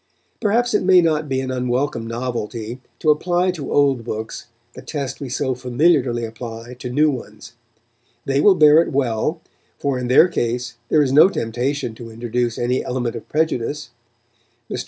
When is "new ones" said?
6.89-7.53